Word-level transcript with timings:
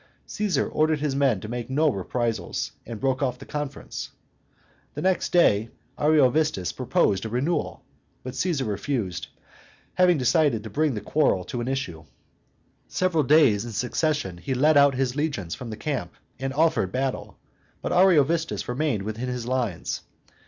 Caesar 0.25 0.67
ordered 0.67 0.99
his 0.99 1.15
men 1.15 1.39
to 1.39 1.47
make 1.47 1.69
no 1.69 1.87
reprisals, 1.87 2.71
and 2.87 2.99
broke 2.99 3.21
off 3.21 3.37
the 3.37 3.45
conference. 3.45 4.09
The 4.95 5.01
next 5.03 5.31
day 5.31 5.69
but 5.95 6.05
one 6.05 6.13
Ariovistus 6.17 6.71
proposed 6.71 7.23
a 7.23 7.29
renewal; 7.29 7.83
but 8.23 8.33
Caesar 8.33 8.65
refused, 8.65 9.27
having 9.93 10.17
decided 10.17 10.63
to 10.63 10.71
bring 10.71 10.95
the 10.95 11.01
quarrel 11.01 11.43
to 11.43 11.61
an 11.61 11.67
issue. 11.67 12.03
Several 12.87 13.21
days 13.23 13.63
in 13.63 13.73
succession 13.73 14.39
he 14.39 14.55
led 14.55 14.75
out 14.75 14.95
his 14.95 15.15
legions 15.15 15.53
from 15.53 15.69
their 15.69 15.77
camp, 15.77 16.15
and 16.39 16.51
offered 16.51 16.91
battle; 16.91 17.37
but 17.83 17.91
Ariovistus 17.93 18.67
remained 18.67 19.03
within 19.03 19.29
his 19.29 19.45
lines. 19.45 20.01